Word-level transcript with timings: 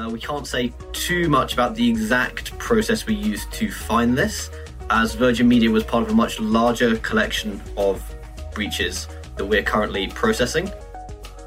Uh, 0.00 0.08
we 0.08 0.18
can't 0.18 0.46
say 0.46 0.72
too 0.92 1.28
much 1.28 1.52
about 1.52 1.74
the 1.74 1.86
exact 1.86 2.56
process 2.58 3.04
we 3.04 3.14
used 3.14 3.52
to 3.52 3.70
find 3.70 4.16
this, 4.16 4.50
as 4.88 5.14
Virgin 5.14 5.46
Media 5.46 5.70
was 5.70 5.84
part 5.84 6.04
of 6.04 6.10
a 6.10 6.14
much 6.14 6.40
larger 6.40 6.96
collection 6.98 7.60
of 7.76 8.02
breaches 8.54 9.08
that 9.36 9.44
we're 9.44 9.62
currently 9.62 10.08
processing. 10.08 10.72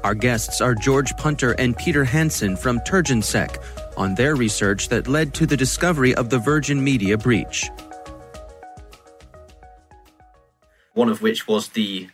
Our 0.04 0.14
guests 0.14 0.60
are 0.60 0.72
George 0.74 1.16
Punter 1.16 1.52
and 1.52 1.76
Peter 1.76 2.04
Hansen 2.04 2.56
from 2.56 2.78
TurgenSec 2.80 3.56
on 3.96 4.14
their 4.14 4.36
research 4.36 4.88
that 4.88 5.08
led 5.08 5.34
to 5.34 5.46
the 5.46 5.56
discovery 5.56 6.14
of 6.14 6.30
the 6.30 6.38
Virgin 6.38 6.82
Media 6.82 7.18
breach. 7.18 7.68
One 10.92 11.08
of 11.08 11.22
which 11.22 11.48
was 11.48 11.68
the 11.70 12.08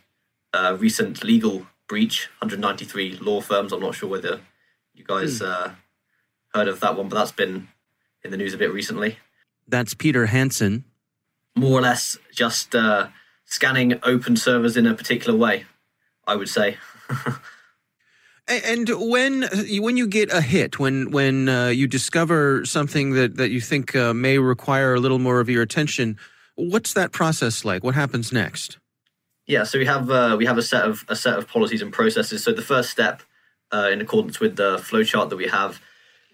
uh, 0.53 0.75
recent 0.79 1.23
legal 1.23 1.67
breach, 1.87 2.29
193 2.39 3.17
law 3.17 3.41
firms. 3.41 3.71
I'm 3.73 3.81
not 3.81 3.93
sure 3.93 4.09
whether 4.09 4.39
you 4.95 5.03
guys 5.03 5.37
Hmm. 5.39 5.45
uh, 5.45 5.69
heard 6.53 6.67
of 6.67 6.79
that 6.79 6.97
one, 6.97 7.09
but 7.09 7.15
that's 7.15 7.31
been 7.31 7.67
in 8.23 8.31
the 8.31 8.37
news 8.37 8.53
a 8.53 8.57
bit 8.57 8.73
recently. 8.73 9.17
That's 9.67 9.93
Peter 9.93 10.27
Hansen. 10.27 10.85
More 11.55 11.79
or 11.79 11.81
less 11.81 12.17
just 12.33 12.75
uh, 12.75 13.07
scanning 13.45 13.99
open 14.03 14.35
servers 14.35 14.77
in 14.77 14.87
a 14.87 14.93
particular 14.93 15.37
way, 15.37 15.65
I 16.25 16.35
would 16.35 16.49
say. 16.49 16.77
And 18.47 18.89
when 18.89 19.43
when 19.79 19.95
you 19.95 20.07
get 20.07 20.33
a 20.33 20.41
hit, 20.41 20.77
when 20.77 21.11
when 21.11 21.47
uh, 21.47 21.67
you 21.67 21.87
discover 21.87 22.65
something 22.65 23.11
that 23.11 23.37
that 23.37 23.49
you 23.49 23.61
think 23.61 23.95
uh, 23.95 24.13
may 24.13 24.39
require 24.39 24.93
a 24.93 24.99
little 24.99 25.19
more 25.19 25.39
of 25.39 25.49
your 25.49 25.61
attention, 25.61 26.17
what's 26.55 26.93
that 26.93 27.13
process 27.13 27.63
like? 27.63 27.81
What 27.83 27.95
happens 27.95 28.33
next? 28.33 28.77
Yeah, 29.47 29.63
so 29.63 29.79
we 29.79 29.85
have 29.85 30.09
uh, 30.09 30.35
we 30.37 30.45
have 30.45 30.57
a 30.57 30.63
set 30.63 30.83
of 30.83 31.05
a 31.07 31.15
set 31.15 31.37
of 31.37 31.47
policies 31.47 31.81
and 31.81 31.93
processes. 31.93 32.43
So 32.43 32.51
the 32.51 32.61
first 32.61 32.89
step, 32.89 33.21
uh, 33.71 33.89
in 33.91 34.01
accordance 34.01 34.41
with 34.41 34.57
the 34.57 34.77
flowchart 34.77 35.29
that 35.29 35.37
we 35.37 35.47
have, 35.47 35.79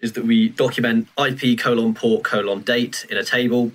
is 0.00 0.12
that 0.12 0.24
we 0.24 0.48
document 0.48 1.08
IP 1.18 1.58
colon 1.58 1.94
port 1.94 2.24
colon 2.24 2.60
date 2.60 3.06
in 3.10 3.16
a 3.16 3.24
table, 3.24 3.72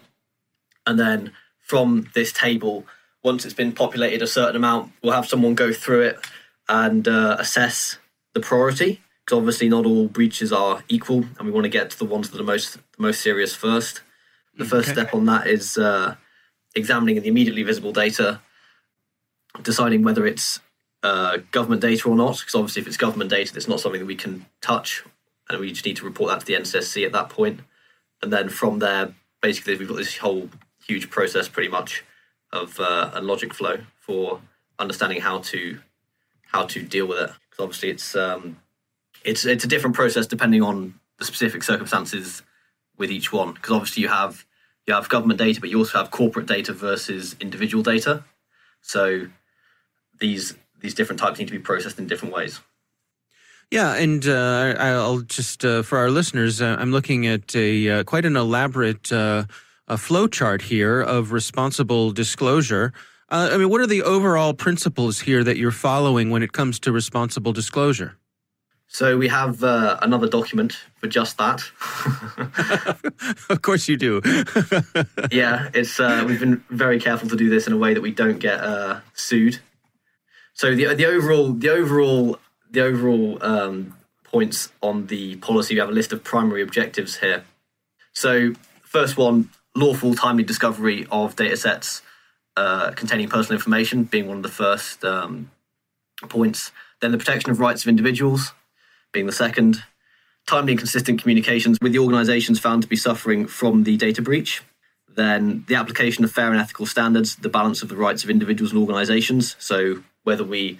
and 0.85 0.99
then 0.99 1.31
from 1.59 2.09
this 2.13 2.31
table, 2.31 2.85
once 3.23 3.45
it's 3.45 3.53
been 3.53 3.71
populated 3.71 4.21
a 4.21 4.27
certain 4.27 4.55
amount, 4.55 4.91
we'll 5.01 5.13
have 5.13 5.27
someone 5.27 5.55
go 5.55 5.71
through 5.73 6.01
it 6.01 6.19
and 6.67 7.07
uh, 7.07 7.37
assess 7.39 7.97
the 8.33 8.39
priority. 8.39 9.01
Because 9.25 9.37
obviously 9.37 9.69
not 9.69 9.85
all 9.85 10.07
breaches 10.07 10.51
are 10.51 10.83
equal, 10.89 11.25
and 11.37 11.45
we 11.45 11.51
want 11.51 11.63
to 11.63 11.69
get 11.69 11.89
to 11.91 11.97
the 11.97 12.05
ones 12.05 12.29
that 12.29 12.41
are 12.41 12.43
most 12.43 12.73
the 12.73 12.81
most 12.97 13.21
serious 13.21 13.55
first. 13.55 14.01
The 14.57 14.65
first 14.65 14.89
Okay. 14.89 15.01
step 15.01 15.13
on 15.13 15.25
that 15.25 15.47
is 15.47 15.77
uh, 15.77 16.15
examining 16.75 17.21
the 17.21 17.27
immediately 17.27 17.63
visible 17.63 17.91
data 17.91 18.41
deciding 19.61 20.03
whether 20.03 20.25
it's 20.25 20.59
uh, 21.03 21.37
government 21.51 21.81
data 21.81 22.09
or 22.09 22.15
not. 22.15 22.39
Because 22.39 22.55
obviously, 22.55 22.81
if 22.81 22.87
it's 22.87 22.97
government 22.97 23.29
data, 23.29 23.53
it's 23.55 23.67
not 23.67 23.79
something 23.79 23.99
that 23.99 24.07
we 24.07 24.15
can 24.15 24.45
touch, 24.61 25.03
and 25.53 25.61
we 25.61 25.71
just 25.71 25.85
need 25.85 25.97
to 25.97 26.05
report 26.05 26.31
that 26.31 26.39
to 26.41 26.45
the 26.45 26.53
NCSC 26.53 27.05
at 27.05 27.11
that 27.11 27.29
point. 27.29 27.61
And 28.21 28.31
then 28.31 28.49
from 28.49 28.79
there, 28.79 29.13
basically, 29.41 29.77
we've 29.77 29.87
got 29.87 29.97
this 29.97 30.17
whole 30.17 30.49
huge 30.85 31.09
process, 31.09 31.47
pretty 31.47 31.69
much, 31.69 32.03
of 32.51 32.79
uh, 32.79 33.11
a 33.13 33.21
logic 33.21 33.53
flow 33.53 33.77
for 33.99 34.41
understanding 34.79 35.21
how 35.21 35.39
to 35.39 35.79
how 36.45 36.65
to 36.65 36.81
deal 36.81 37.07
with 37.07 37.17
it. 37.19 37.31
Because 37.49 37.63
obviously, 37.63 37.89
it's 37.89 38.15
um, 38.15 38.57
it's 39.23 39.45
it's 39.45 39.63
a 39.63 39.67
different 39.67 39.95
process 39.95 40.27
depending 40.27 40.61
on 40.61 40.99
the 41.19 41.25
specific 41.25 41.63
circumstances 41.63 42.41
with 42.97 43.11
each 43.11 43.31
one. 43.31 43.53
Because 43.53 43.71
obviously, 43.71 44.03
you 44.03 44.09
have 44.09 44.45
you 44.87 44.93
have 44.93 45.09
government 45.09 45.39
data, 45.39 45.59
but 45.59 45.69
you 45.69 45.77
also 45.77 45.97
have 45.97 46.11
corporate 46.11 46.45
data 46.45 46.73
versus 46.73 47.35
individual 47.39 47.83
data. 47.83 48.23
So 48.81 49.27
these 50.19 50.55
these 50.79 50.93
different 50.93 51.19
types 51.19 51.39
need 51.39 51.47
to 51.47 51.53
be 51.53 51.59
processed 51.59 51.99
in 51.99 52.07
different 52.07 52.33
ways. 52.33 52.59
Yeah, 53.73 53.95
and 53.95 54.23
uh, 54.27 54.75
I'll 54.77 55.21
just 55.21 55.65
uh, 55.65 55.81
for 55.81 55.97
our 55.97 56.11
listeners, 56.11 56.61
uh, 56.61 56.75
I'm 56.77 56.91
looking 56.91 57.25
at 57.25 57.55
a 57.55 57.89
uh, 57.89 58.03
quite 58.03 58.23
an 58.23 58.37
elaborate 58.37 59.11
uh, 59.11 59.45
a 59.87 59.97
flow 59.97 60.27
chart 60.27 60.61
here 60.61 61.01
of 61.01 61.31
responsible 61.31 62.11
disclosure. 62.11 62.93
Uh, 63.29 63.49
I 63.51 63.57
mean, 63.57 63.69
what 63.69 63.81
are 63.81 63.87
the 63.87 64.03
overall 64.03 64.53
principles 64.53 65.21
here 65.21 65.43
that 65.43 65.57
you're 65.57 65.71
following 65.71 66.29
when 66.29 66.43
it 66.43 66.51
comes 66.51 66.79
to 66.81 66.91
responsible 66.91 67.51
disclosure? 67.51 68.15
So 68.89 69.17
we 69.17 69.27
have 69.29 69.63
uh, 69.63 69.97
another 70.03 70.27
document 70.27 70.77
for 70.97 71.07
just 71.07 71.39
that. 71.39 71.63
of 73.49 73.63
course, 73.63 73.89
you 73.89 73.97
do. 73.97 74.21
yeah, 75.31 75.71
it's 75.73 75.99
uh, 75.99 76.23
we've 76.27 76.39
been 76.39 76.63
very 76.69 76.99
careful 76.99 77.27
to 77.27 77.35
do 77.35 77.49
this 77.49 77.65
in 77.65 77.73
a 77.73 77.77
way 77.77 77.95
that 77.95 78.01
we 78.01 78.11
don't 78.11 78.37
get 78.37 78.59
uh, 78.59 78.99
sued. 79.15 79.57
So 80.53 80.75
the 80.75 80.93
the 80.93 81.07
overall 81.07 81.53
the 81.53 81.69
overall 81.69 82.37
the 82.73 82.81
overall 82.81 83.37
um, 83.41 83.95
points 84.23 84.73
on 84.81 85.07
the 85.07 85.37
policy 85.37 85.75
we 85.75 85.79
have 85.79 85.89
a 85.89 85.93
list 85.93 86.11
of 86.11 86.23
primary 86.23 86.61
objectives 86.61 87.17
here. 87.17 87.45
So 88.11 88.53
first 88.83 89.15
one, 89.15 89.49
lawful 89.75 90.15
timely 90.15 90.43
discovery 90.43 91.07
of 91.11 91.35
data 91.35 91.55
sets 91.55 92.01
uh, 92.57 92.91
containing 92.91 93.29
personal 93.29 93.57
information 93.57 94.03
being 94.03 94.27
one 94.27 94.37
of 94.37 94.43
the 94.43 94.49
first 94.49 95.05
um, 95.05 95.51
points. 96.29 96.71
Then 96.99 97.11
the 97.11 97.17
protection 97.17 97.51
of 97.51 97.59
rights 97.59 97.83
of 97.83 97.87
individuals 97.87 98.53
being 99.11 99.27
the 99.27 99.31
second. 99.31 99.83
Timely 100.45 100.73
and 100.73 100.79
consistent 100.79 101.21
communications 101.21 101.77
with 101.81 101.93
the 101.93 101.99
organisations 101.99 102.59
found 102.59 102.81
to 102.81 102.87
be 102.87 102.95
suffering 102.95 103.47
from 103.47 103.83
the 103.83 103.95
data 103.97 104.21
breach. 104.21 104.61
Then 105.07 105.63
the 105.67 105.75
application 105.75 106.23
of 106.23 106.31
fair 106.31 106.51
and 106.51 106.59
ethical 106.59 106.85
standards, 106.85 107.35
the 107.35 107.49
balance 107.49 107.81
of 107.81 107.89
the 107.89 107.95
rights 107.95 108.23
of 108.23 108.29
individuals 108.29 108.71
and 108.71 108.81
organizations. 108.81 109.55
So 109.59 110.03
whether 110.23 110.43
we 110.43 110.79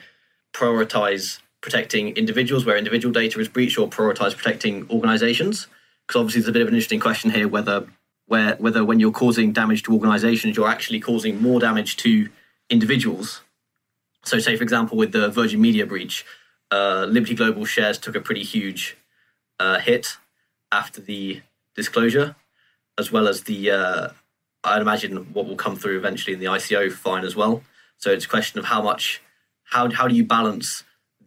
prioritize 0.54 1.40
protecting 1.64 2.10
individuals 2.18 2.66
where 2.66 2.78
individual 2.78 3.14
data 3.14 3.40
is 3.40 3.48
breached 3.48 3.80
or 3.80 3.88
prioritize 3.88 4.36
protecting 4.36 4.86
organizations. 4.92 5.68
Because 6.06 6.20
obviously 6.20 6.42
there's 6.42 6.50
a 6.50 6.52
bit 6.52 6.62
of 6.62 6.68
an 6.68 6.74
interesting 6.76 7.00
question 7.00 7.32
here 7.32 7.48
whether 7.48 7.88
where 8.28 8.56
whether 8.58 8.86
when 8.86 9.00
you're 9.00 9.12
causing 9.12 9.54
damage 9.54 9.84
to 9.84 9.94
organizations, 9.94 10.58
you're 10.58 10.68
actually 10.68 11.00
causing 11.00 11.42
more 11.42 11.60
damage 11.60 11.96
to 11.98 12.30
individuals. 12.70 13.42
So 14.26 14.40
say 14.40 14.56
for 14.58 14.64
example 14.64 14.98
with 14.98 15.14
the 15.14 15.30
Virgin 15.30 15.62
Media 15.62 15.86
breach, 15.86 16.26
uh, 16.70 17.06
Liberty 17.10 17.34
Global 17.34 17.66
shares 17.66 17.98
took 17.98 18.16
a 18.16 18.22
pretty 18.22 18.44
huge 18.44 18.98
uh, 19.60 19.80
hit 19.80 20.18
after 20.72 21.00
the 21.00 21.42
disclosure, 21.76 22.36
as 22.98 23.10
well 23.10 23.28
as 23.28 23.44
the 23.44 23.72
uh, 23.72 24.08
I'd 24.66 24.82
imagine 24.82 25.34
what 25.34 25.46
will 25.48 25.56
come 25.56 25.78
through 25.78 25.98
eventually 25.98 26.34
in 26.34 26.42
the 26.42 26.48
ICO 26.48 26.92
fine 26.92 27.24
as 27.24 27.38
well. 27.38 27.64
So 27.98 28.12
it's 28.12 28.26
a 28.26 28.30
question 28.30 28.60
of 28.60 28.66
how 28.66 28.82
much, 28.82 29.22
how 29.64 29.90
how 29.90 30.10
do 30.10 30.16
you 30.16 30.26
balance 30.26 30.84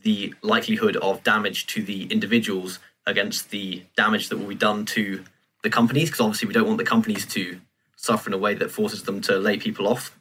the 0.06 0.32
likelihood 0.40 0.96
of 0.98 1.24
damage 1.24 1.66
to 1.66 1.82
the 1.82 2.04
individuals 2.04 2.78
against 3.06 3.50
the 3.50 3.82
damage 3.96 4.28
that 4.28 4.38
will 4.38 4.46
be 4.46 4.54
done 4.54 4.86
to 4.86 5.24
the 5.64 5.68
companies? 5.68 6.08
Because 6.08 6.20
obviously 6.20 6.46
we 6.46 6.54
don't 6.54 6.66
want 6.66 6.78
the 6.78 6.84
companies 6.84 7.26
to 7.26 7.60
suffer 7.96 8.30
in 8.30 8.34
a 8.34 8.38
way 8.38 8.54
that 8.54 8.70
forces 8.70 9.02
them 9.02 9.20
to 9.22 9.36
lay 9.36 9.58
people 9.58 9.88
off. 9.88 10.16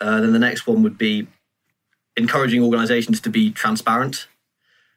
Uh, 0.00 0.20
then 0.20 0.32
the 0.32 0.40
next 0.40 0.66
one 0.66 0.82
would 0.82 0.98
be 0.98 1.28
encouraging 2.16 2.62
organisations 2.62 3.20
to 3.20 3.30
be 3.30 3.52
transparent 3.52 4.26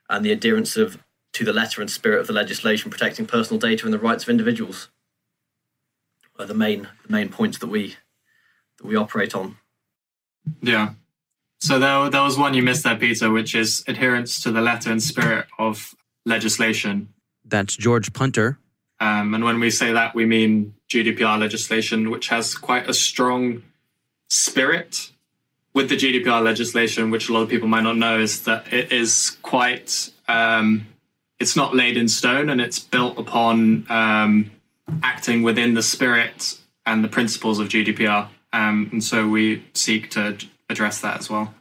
and 0.09 0.25
the 0.25 0.31
adherence 0.31 0.75
of 0.75 0.97
to 1.33 1.45
the 1.45 1.53
letter 1.53 1.81
and 1.81 1.91
spirit 1.91 2.19
of 2.19 2.25
the 2.25 2.33
legislation 2.33 2.89
protecting 2.89 3.27
personal 3.27 3.59
data 3.59 3.85
and 3.85 3.93
the 3.93 3.99
rights 3.99 4.23
of 4.23 4.29
individuals 4.29 4.89
are 6.39 6.45
the 6.45 6.53
main 6.55 6.87
the 7.05 7.11
main 7.11 7.29
points 7.29 7.59
that 7.59 7.67
we 7.67 7.95
that 8.77 8.87
we 8.87 8.95
operate 8.95 9.35
on. 9.35 9.57
Yeah. 10.61 10.93
So 11.59 11.77
there, 11.77 12.09
there 12.09 12.23
was 12.23 12.37
one 12.37 12.53
you 12.53 12.63
missed 12.63 12.83
there, 12.83 12.95
Peter, 12.95 13.29
which 13.31 13.53
is 13.53 13.83
adherence 13.87 14.41
to 14.43 14.51
the 14.51 14.61
letter 14.61 14.91
and 14.91 15.03
spirit 15.03 15.47
of 15.57 15.93
legislation. 16.25 17.09
That's 17.43 17.75
George 17.75 18.13
Punter. 18.13 18.59
Um, 19.01 19.33
and 19.33 19.43
when 19.43 19.59
we 19.59 19.69
say 19.69 19.91
that, 19.91 20.15
we 20.15 20.25
mean 20.25 20.73
GDPR 20.89 21.39
legislation, 21.39 22.09
which 22.09 22.29
has 22.29 22.55
quite 22.55 22.89
a 22.89 22.93
strong 22.93 23.63
spirit. 24.29 25.11
With 25.73 25.89
the 25.89 25.95
GDPR 25.95 26.43
legislation, 26.43 27.11
which 27.11 27.29
a 27.29 27.33
lot 27.33 27.41
of 27.41 27.49
people 27.49 27.67
might 27.67 27.83
not 27.83 27.95
know, 27.95 28.19
is 28.19 28.43
that 28.43 28.73
it 28.73 28.91
is 28.91 29.37
quite, 29.43 30.09
um, 30.27 30.87
it's 31.39 31.55
not 31.55 31.75
laid 31.75 31.95
in 31.95 32.07
stone 32.07 32.49
and 32.49 32.59
it's 32.59 32.79
built 32.79 33.17
upon 33.17 33.85
um, 33.89 34.51
acting 35.03 35.43
within 35.43 35.75
the 35.75 35.83
spirit 35.83 36.57
and 36.85 37.03
the 37.03 37.07
principles 37.07 37.59
of 37.59 37.69
GDPR. 37.69 38.29
Um, 38.53 38.89
and 38.91 39.03
so 39.03 39.27
we 39.27 39.63
seek 39.73 40.09
to 40.11 40.37
address 40.69 41.01
that 41.01 41.19
as 41.19 41.29
well. 41.29 41.53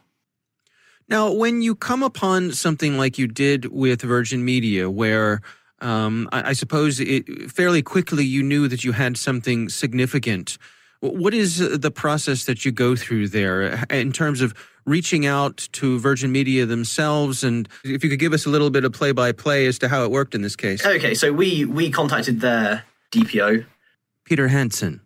Now, 1.07 1.31
when 1.31 1.61
you 1.61 1.75
come 1.75 2.03
upon 2.03 2.51
something 2.51 2.97
like 2.97 3.17
you 3.17 3.27
did 3.27 3.65
with 3.65 4.01
Virgin 4.01 4.45
Media, 4.45 4.89
where 4.89 5.41
um, 5.81 6.29
I, 6.31 6.49
I, 6.49 6.53
suppose 6.53 6.99
it, 6.99 7.51
fairly 7.51 7.81
quickly 7.81 8.23
you 8.23 8.43
knew 8.43 8.67
that 8.67 8.83
you 8.83 8.91
had 8.91 9.17
something 9.17 9.69
significant. 9.69 10.57
What 10.99 11.33
is 11.33 11.57
the 11.57 11.89
process 11.89 12.43
that 12.45 12.65
you 12.65 12.71
go 12.71 12.95
through 12.95 13.29
there 13.29 13.85
in 13.89 14.11
terms 14.11 14.41
of 14.41 14.53
reaching 14.85 15.25
out 15.25 15.69
to 15.71 15.97
Virgin 15.97 16.31
Media 16.31 16.65
themselves? 16.65 17.43
And 17.43 17.69
if 17.85 18.03
you 18.03 18.09
could 18.09 18.19
give 18.19 18.33
us 18.33 18.45
a 18.45 18.49
little 18.49 18.69
bit 18.69 18.83
of 18.83 18.91
play 18.91 19.13
by 19.13 19.31
play 19.31 19.65
as 19.65 19.79
to 19.79 19.87
how 19.87 20.03
it 20.03 20.11
worked 20.11 20.35
in 20.35 20.41
this 20.41 20.57
case. 20.57 20.85
Okay, 20.85 21.13
so 21.13 21.31
we 21.31 21.63
we 21.63 21.89
contacted 21.89 22.41
their 22.41 22.83
DPO, 23.13 23.65
Peter 24.25 24.49
Hansen 24.49 24.99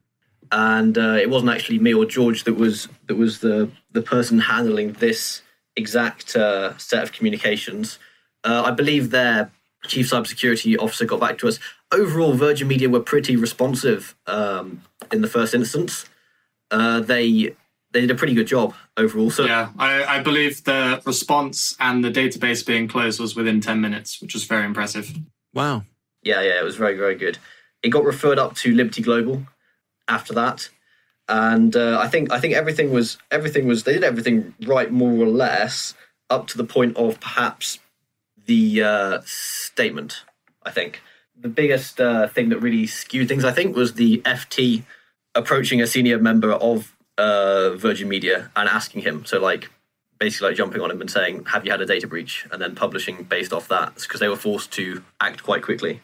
and 0.53 0.99
uh, 0.99 1.17
it 1.19 1.31
wasn't 1.31 1.51
actually 1.51 1.79
me 1.79 1.93
or 1.93 2.05
George 2.05 2.43
that 2.43 2.53
was 2.53 2.87
that 3.07 3.15
was 3.15 3.39
the 3.39 3.69
the 3.91 4.01
person 4.01 4.39
handling 4.39 4.93
this 4.93 5.41
exact 5.75 6.35
uh, 6.35 6.77
set 6.77 7.01
of 7.01 7.11
communications. 7.11 7.97
Uh, 8.43 8.61
I 8.65 8.71
believe 8.71 9.09
their 9.09 9.51
chief 9.87 10.11
cybersecurity 10.11 10.77
officer 10.77 11.05
got 11.05 11.19
back 11.19 11.39
to 11.39 11.47
us. 11.47 11.59
Overall, 11.91 12.33
Virgin 12.33 12.67
Media 12.67 12.87
were 12.87 12.99
pretty 12.99 13.35
responsive 13.35 14.15
um, 14.27 14.83
in 15.11 15.21
the 15.21 15.27
first 15.27 15.55
instance. 15.55 16.05
Uh, 16.69 16.99
they 16.99 17.55
they 17.91 18.01
did 18.01 18.11
a 18.11 18.15
pretty 18.15 18.35
good 18.35 18.47
job 18.47 18.75
overall. 18.95 19.31
So 19.31 19.45
yeah, 19.45 19.69
I, 19.79 20.03
I 20.03 20.21
believe 20.21 20.63
the 20.65 21.01
response 21.03 21.75
and 21.79 22.03
the 22.03 22.11
database 22.11 22.63
being 22.63 22.87
closed 22.87 23.19
was 23.19 23.35
within 23.35 23.59
ten 23.59 23.81
minutes, 23.81 24.21
which 24.21 24.35
was 24.35 24.43
very 24.43 24.65
impressive. 24.65 25.11
Wow. 25.51 25.83
Yeah, 26.21 26.41
yeah, 26.41 26.59
it 26.59 26.63
was 26.63 26.75
very 26.75 26.95
very 26.95 27.15
good. 27.15 27.39
It 27.81 27.89
got 27.89 28.05
referred 28.05 28.37
up 28.37 28.55
to 28.57 28.73
Liberty 28.73 29.01
Global, 29.01 29.43
after 30.07 30.33
that. 30.33 30.69
And 31.29 31.75
uh, 31.75 31.99
I 31.99 32.07
think 32.07 32.31
I 32.31 32.39
think 32.39 32.53
everything 32.53 32.91
was 32.91 33.17
everything 33.31 33.65
was 33.65 33.83
they 33.83 33.93
did 33.93 34.03
everything 34.03 34.53
right 34.65 34.91
more 34.91 35.13
or 35.13 35.27
less 35.27 35.93
up 36.29 36.47
to 36.47 36.57
the 36.57 36.65
point 36.65 36.97
of 36.97 37.19
perhaps 37.19 37.79
the 38.45 38.83
uh, 38.83 39.21
statement. 39.25 40.25
I 40.63 40.71
think 40.71 41.01
the 41.39 41.47
biggest 41.47 42.01
uh, 42.01 42.27
thing 42.27 42.49
that 42.49 42.59
really 42.59 42.87
skewed 42.87 43.27
things 43.27 43.45
I 43.45 43.51
think 43.51 43.75
was 43.75 43.93
the 43.93 44.19
FT 44.19 44.83
approaching 45.35 45.81
a 45.81 45.87
senior 45.87 46.19
member 46.19 46.51
of 46.51 46.95
uh, 47.17 47.71
Virgin 47.71 48.09
Media 48.09 48.51
and 48.55 48.67
asking 48.67 49.01
him 49.01 49.25
so 49.25 49.39
like 49.39 49.69
basically 50.19 50.49
like 50.49 50.57
jumping 50.57 50.81
on 50.81 50.91
him 50.91 51.01
and 51.01 51.09
saying 51.09 51.45
have 51.45 51.65
you 51.65 51.71
had 51.71 51.81
a 51.81 51.85
data 51.85 52.07
breach 52.07 52.45
and 52.51 52.61
then 52.61 52.75
publishing 52.75 53.23
based 53.23 53.53
off 53.53 53.67
that 53.67 53.95
because 53.95 54.19
they 54.19 54.27
were 54.27 54.35
forced 54.35 54.71
to 54.73 55.03
act 55.19 55.43
quite 55.43 55.61
quickly. 55.61 56.01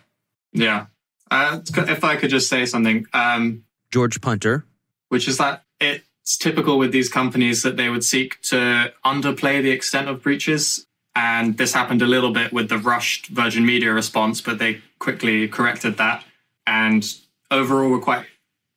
Yeah, 0.51 0.87
uh, 1.29 1.59
if 1.65 2.03
I 2.03 2.15
could 2.15 2.29
just 2.29 2.49
say 2.49 2.65
something. 2.65 3.05
Um, 3.13 3.65
George 3.91 4.21
Punter. 4.21 4.65
Which 5.09 5.27
is 5.27 5.37
that 5.37 5.63
it's 5.79 6.37
typical 6.37 6.77
with 6.77 6.91
these 6.91 7.09
companies 7.09 7.63
that 7.63 7.77
they 7.77 7.89
would 7.89 8.03
seek 8.03 8.41
to 8.43 8.93
underplay 9.03 9.61
the 9.61 9.71
extent 9.71 10.07
of 10.07 10.21
breaches. 10.21 10.85
And 11.15 11.57
this 11.57 11.73
happened 11.73 12.01
a 12.01 12.07
little 12.07 12.31
bit 12.31 12.53
with 12.53 12.69
the 12.69 12.77
rushed 12.77 13.27
Virgin 13.27 13.65
Media 13.65 13.91
response, 13.91 14.41
but 14.41 14.59
they 14.59 14.81
quickly 14.99 15.47
corrected 15.47 15.97
that. 15.97 16.23
And 16.67 17.05
overall, 17.49 17.89
we're 17.89 17.99
quite 17.99 18.25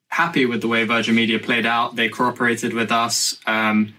happy 0.08 0.46
with 0.46 0.60
the 0.60 0.68
way 0.68 0.84
Virgin 0.84 1.14
Media 1.14 1.38
played 1.38 1.66
out. 1.66 1.96
They 1.96 2.08
cooperated 2.08 2.72
with 2.72 2.90
us, 2.90 3.38
um, 3.46 3.94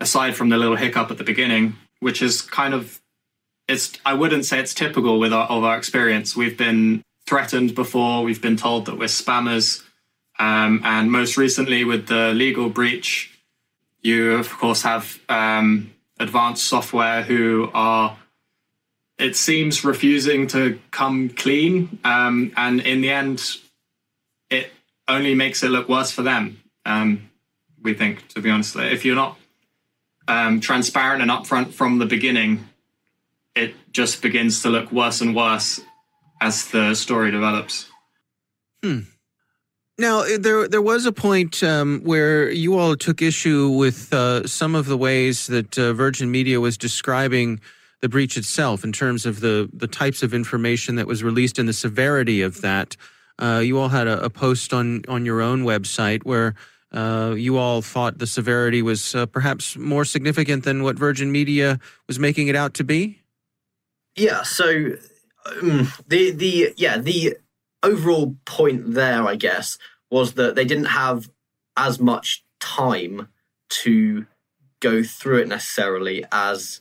aside 0.00 0.36
from 0.36 0.48
the 0.48 0.56
little 0.56 0.76
hiccup 0.76 1.10
at 1.10 1.18
the 1.18 1.24
beginning, 1.24 1.76
which 2.00 2.20
is 2.20 2.42
kind 2.42 2.74
of 2.74 3.00
it's 3.68 3.92
I 4.04 4.14
wouldn't 4.14 4.46
say 4.46 4.58
it's 4.58 4.72
typical 4.72 5.18
with 5.18 5.32
our 5.32 5.46
of 5.46 5.62
our 5.62 5.76
experience. 5.76 6.34
We've 6.34 6.56
been 6.56 7.02
threatened 7.26 7.74
before, 7.74 8.22
we've 8.22 8.40
been 8.40 8.56
told 8.56 8.86
that 8.86 8.98
we're 8.98 9.06
spammers. 9.06 9.84
Um, 10.38 10.80
and 10.84 11.10
most 11.10 11.36
recently, 11.36 11.84
with 11.84 12.06
the 12.06 12.32
legal 12.34 12.68
breach, 12.68 13.38
you 14.02 14.32
of 14.34 14.50
course 14.50 14.82
have 14.82 15.18
um, 15.28 15.92
advanced 16.20 16.64
software 16.64 17.22
who 17.22 17.70
are, 17.74 18.16
it 19.18 19.36
seems, 19.36 19.84
refusing 19.84 20.46
to 20.48 20.78
come 20.90 21.28
clean. 21.30 21.98
Um, 22.04 22.52
and 22.56 22.80
in 22.80 23.00
the 23.00 23.10
end, 23.10 23.42
it 24.50 24.70
only 25.08 25.34
makes 25.34 25.62
it 25.62 25.70
look 25.70 25.88
worse 25.88 26.12
for 26.12 26.22
them. 26.22 26.62
Um, 26.86 27.30
we 27.82 27.94
think, 27.94 28.28
to 28.28 28.40
be 28.40 28.50
honest, 28.50 28.76
if 28.76 29.04
you're 29.04 29.16
not 29.16 29.38
um, 30.28 30.60
transparent 30.60 31.22
and 31.22 31.30
upfront 31.30 31.72
from 31.72 31.98
the 31.98 32.06
beginning, 32.06 32.68
it 33.54 33.74
just 33.92 34.22
begins 34.22 34.62
to 34.62 34.68
look 34.68 34.92
worse 34.92 35.20
and 35.20 35.34
worse 35.34 35.80
as 36.40 36.68
the 36.68 36.94
story 36.94 37.30
develops. 37.30 37.88
Hmm. 38.82 39.00
Now, 39.98 40.20
eh, 40.20 40.38
there 40.38 40.68
there 40.68 40.82
was 40.82 41.06
a 41.06 41.12
point 41.12 41.62
um, 41.62 42.00
where 42.04 42.50
you 42.50 42.78
all 42.78 42.96
took 42.96 43.20
issue 43.20 43.68
with 43.68 44.12
uh, 44.12 44.46
some 44.46 44.76
of 44.76 44.86
the 44.86 44.96
ways 44.96 45.48
that 45.48 45.76
uh, 45.76 45.92
Virgin 45.92 46.30
Media 46.30 46.60
was 46.60 46.78
describing 46.78 47.60
the 48.00 48.08
breach 48.08 48.36
itself 48.36 48.84
in 48.84 48.92
terms 48.92 49.26
of 49.26 49.40
the 49.40 49.68
the 49.72 49.88
types 49.88 50.22
of 50.22 50.32
information 50.32 50.94
that 50.96 51.06
was 51.08 51.24
released 51.24 51.58
and 51.58 51.68
the 51.68 51.72
severity 51.72 52.42
of 52.42 52.60
that. 52.60 52.96
Uh, 53.40 53.60
you 53.62 53.78
all 53.78 53.88
had 53.88 54.06
a, 54.06 54.24
a, 54.24 54.30
post 54.30 54.72
on 54.72 55.02
on 55.08 55.24
your 55.24 55.40
own 55.40 55.64
website 55.64 56.24
where 56.24 56.54
uh, 56.92 57.34
you 57.36 57.56
all 57.58 57.82
thought 57.82 58.18
the 58.18 58.26
severity 58.26 58.82
was 58.82 59.14
uh, 59.14 59.26
perhaps 59.26 59.76
more 59.76 60.04
significant 60.04 60.64
than 60.64 60.82
what 60.82 60.96
Virgin 60.96 61.30
Media 61.30 61.78
was 62.06 62.18
making 62.18 62.48
it 62.48 62.56
out 62.56 62.74
to 62.74 62.84
be. 62.84 63.20
Yeah. 64.14 64.42
So 64.42 64.92
um, 65.46 65.92
the 66.06 66.30
the 66.30 66.72
yeah 66.76 66.98
the 66.98 67.36
overall 67.82 68.36
point 68.44 68.94
there, 68.94 69.26
I 69.26 69.36
guess, 69.36 69.78
was 70.10 70.34
that 70.34 70.54
they 70.54 70.64
didn't 70.64 70.86
have 70.86 71.30
as 71.76 72.00
much 72.00 72.44
time 72.60 73.28
to 73.68 74.26
go 74.80 75.02
through 75.02 75.38
it 75.38 75.48
necessarily 75.48 76.24
as 76.32 76.80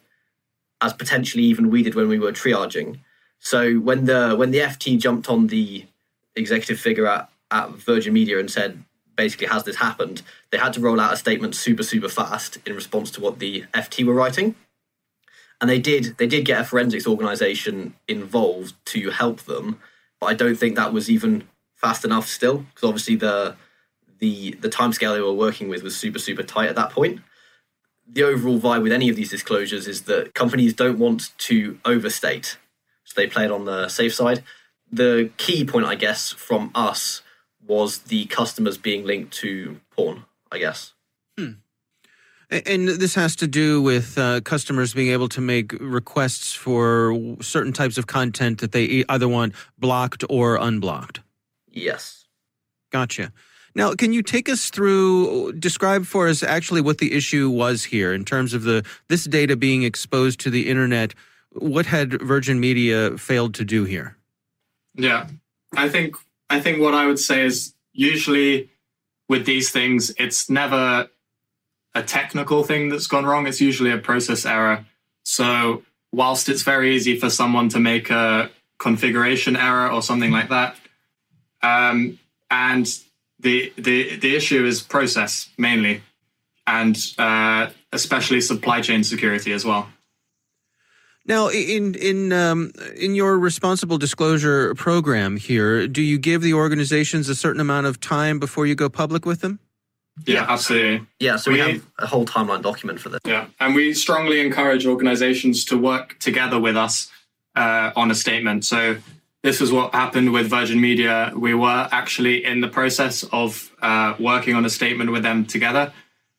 as 0.81 0.93
potentially 0.93 1.43
even 1.43 1.71
we 1.71 1.81
did 1.81 1.95
when 1.95 2.07
we 2.07 2.19
were 2.19 2.31
triaging. 2.31 2.99
So 3.39 3.75
when 3.75 4.05
the 4.05 4.35
when 4.35 4.51
the 4.51 4.59
FT 4.59 4.99
jumped 4.99 5.29
on 5.29 5.47
the 5.47 5.85
executive 6.35 6.79
figure 6.79 7.07
at, 7.07 7.29
at 7.51 7.69
Virgin 7.71 8.13
Media 8.13 8.39
and 8.39 8.49
said, 8.49 8.83
basically, 9.15 9.47
has 9.47 9.63
this 9.63 9.77
happened? 9.77 10.21
They 10.51 10.57
had 10.57 10.73
to 10.73 10.79
roll 10.79 10.99
out 10.99 11.13
a 11.13 11.17
statement 11.17 11.55
super 11.55 11.83
super 11.83 12.09
fast 12.09 12.59
in 12.65 12.75
response 12.75 13.11
to 13.11 13.21
what 13.21 13.39
the 13.39 13.65
FT 13.73 14.05
were 14.05 14.13
writing, 14.13 14.55
and 15.59 15.69
they 15.69 15.79
did 15.79 16.17
they 16.17 16.27
did 16.27 16.45
get 16.45 16.61
a 16.61 16.63
forensics 16.63 17.07
organization 17.07 17.95
involved 18.07 18.73
to 18.87 19.09
help 19.11 19.41
them 19.41 19.79
but 20.19 20.27
I 20.27 20.33
don't 20.33 20.55
think 20.55 20.75
that 20.75 20.93
was 20.93 21.09
even 21.09 21.47
fast 21.75 22.03
enough 22.03 22.27
still 22.27 22.59
because 22.59 22.87
obviously 22.87 23.15
the 23.15 23.55
the 24.19 24.51
the 24.61 24.69
timescale 24.69 25.13
they 25.13 25.21
were 25.21 25.33
working 25.33 25.69
with 25.69 25.83
was 25.83 25.95
super 25.95 26.19
super 26.19 26.43
tight 26.43 26.69
at 26.69 26.75
that 26.75 26.91
point. 26.91 27.21
The 28.09 28.23
overall 28.23 28.59
vibe 28.59 28.83
with 28.83 28.91
any 28.91 29.09
of 29.09 29.15
these 29.15 29.29
disclosures 29.29 29.87
is 29.87 30.03
that 30.03 30.33
companies 30.33 30.73
don't 30.73 30.97
want 30.97 31.37
to 31.39 31.77
overstate, 31.83 32.57
so 33.03 33.13
they 33.19 33.27
play 33.27 33.45
it 33.45 33.51
on 33.51 33.65
the 33.65 33.89
safe 33.89 34.15
side. 34.15 34.43
The 34.89 35.29
key 35.35 35.65
point, 35.65 35.85
I 35.85 35.95
guess, 35.95 36.31
from 36.31 36.71
us 36.73 37.21
was 37.65 37.99
the 37.99 38.25
customers 38.25 38.77
being 38.77 39.05
linked 39.05 39.33
to 39.33 39.81
porn. 39.91 40.23
I 40.51 40.59
guess. 40.59 40.93
Hmm. 41.37 41.51
And 42.49 42.87
this 42.87 43.13
has 43.15 43.35
to 43.37 43.47
do 43.47 43.81
with 43.81 44.17
uh, 44.17 44.39
customers 44.41 44.93
being 44.93 45.11
able 45.11 45.27
to 45.29 45.41
make 45.41 45.73
requests 45.81 46.53
for 46.53 47.13
certain 47.41 47.73
types 47.73 47.97
of 47.97 48.07
content 48.07 48.59
that 48.59 48.71
they 48.71 49.03
either 49.09 49.27
want 49.27 49.53
blocked 49.77 50.23
or 50.29 50.55
unblocked. 50.55 51.19
Yes. 51.69 52.25
Gotcha. 52.91 53.33
Now, 53.75 53.93
can 53.93 54.13
you 54.13 54.23
take 54.23 54.47
us 54.49 54.69
through, 54.69 55.53
describe 55.53 56.05
for 56.05 56.27
us 56.29 56.41
actually 56.41 56.81
what 56.81 56.99
the 56.99 57.13
issue 57.13 57.49
was 57.49 57.83
here 57.83 58.13
in 58.13 58.23
terms 58.23 58.53
of 58.53 58.63
the 58.63 58.83
this 59.07 59.25
data 59.25 59.55
being 59.55 59.83
exposed 59.83 60.39
to 60.41 60.49
the 60.49 60.69
internet? 60.69 61.13
What 61.51 61.85
had 61.85 62.21
Virgin 62.21 62.59
Media 62.59 63.17
failed 63.17 63.53
to 63.55 63.65
do 63.65 63.83
here? 63.83 64.17
Yeah, 64.95 65.27
I 65.75 65.89
think 65.89 66.15
I 66.49 66.59
think 66.59 66.81
what 66.81 66.95
I 66.95 67.05
would 67.05 67.19
say 67.19 67.45
is 67.45 67.75
usually 67.93 68.71
with 69.29 69.45
these 69.45 69.69
things, 69.69 70.11
it's 70.17 70.49
never 70.49 71.09
a 71.97 72.03
technical 72.03 72.63
thing 72.63 72.89
that's 72.89 73.07
gone 73.07 73.25
wrong. 73.25 73.47
It's 73.47 73.59
usually 73.59 73.91
a 73.91 73.97
process 73.97 74.45
error. 74.45 74.85
So 75.23 75.83
whilst 76.11 76.47
it's 76.47 76.61
very 76.61 76.95
easy 76.95 77.19
for 77.19 77.29
someone 77.29 77.69
to 77.69 77.79
make 77.79 78.09
a 78.09 78.49
configuration 78.79 79.55
error 79.55 79.89
or 79.91 80.01
something 80.01 80.31
like 80.31 80.49
that, 80.49 80.75
um, 81.63 82.19
and 82.51 82.87
the 83.39 83.73
the 83.77 84.15
the 84.17 84.35
issue 84.35 84.65
is 84.65 84.81
process 84.81 85.49
mainly, 85.57 86.01
and 86.65 86.95
uh, 87.17 87.69
especially 87.91 88.41
supply 88.41 88.81
chain 88.81 89.03
security 89.03 89.51
as 89.51 89.65
well. 89.65 89.89
Now, 91.25 91.49
in 91.49 91.95
in 91.95 92.31
um, 92.31 92.71
in 92.95 93.15
your 93.15 93.37
responsible 93.37 93.97
disclosure 93.97 94.73
program 94.75 95.35
here, 95.35 95.87
do 95.87 96.01
you 96.01 96.17
give 96.17 96.41
the 96.41 96.53
organizations 96.53 97.27
a 97.27 97.35
certain 97.35 97.59
amount 97.59 97.87
of 97.87 97.99
time 97.99 98.39
before 98.39 98.65
you 98.65 98.75
go 98.75 98.87
public 98.87 99.25
with 99.25 99.41
them? 99.41 99.59
Yeah, 100.25 100.45
absolutely. 100.47 101.05
Yeah, 101.19 101.35
so 101.37 101.51
we, 101.51 101.61
We- 101.63 101.71
have 101.73 101.87
a 101.99 102.07
whole 102.07 102.25
timeline 102.25 102.61
document 102.61 102.99
for 102.99 103.09
this. 103.09 103.19
Yeah, 103.25 103.47
and 103.59 103.75
we 103.75 103.93
strongly 103.93 104.39
encourage 104.41 104.85
organizations 104.85 105.63
to 105.65 105.77
work 105.77 106.17
together 106.19 106.59
with 106.59 106.75
us 106.75 107.09
uh, 107.55 107.91
on 107.95 108.11
a 108.11 108.15
statement. 108.15 108.65
So 108.65 108.97
this 109.43 109.61
is 109.61 109.71
what 109.71 109.93
happened 109.93 110.33
with 110.33 110.47
Virgin 110.49 110.81
Media. 110.81 111.31
We 111.35 111.53
were 111.53 111.87
actually 111.91 112.43
in 112.43 112.61
the 112.61 112.67
process 112.67 113.23
of 113.31 113.71
uh, 113.81 114.15
working 114.19 114.55
on 114.55 114.65
a 114.65 114.69
statement 114.69 115.11
with 115.11 115.23
them 115.23 115.45
together, 115.45 115.93